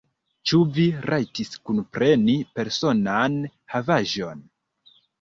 Ĉu 0.51 0.61
vi 0.77 0.85
rajtis 1.11 1.53
kunpreni 1.69 2.37
personan 2.57 3.39
havaĵon? 3.77 4.47